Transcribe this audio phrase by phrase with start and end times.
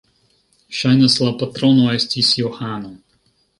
[0.77, 2.93] Ŝajnas, la patrono estis Johano.